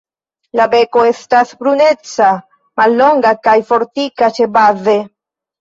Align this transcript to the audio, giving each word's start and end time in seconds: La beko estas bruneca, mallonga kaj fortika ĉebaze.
La 0.59 0.63
beko 0.71 1.03
estas 1.09 1.51
bruneca, 1.59 2.31
mallonga 2.83 3.35
kaj 3.49 3.55
fortika 3.71 4.35
ĉebaze. 4.39 5.01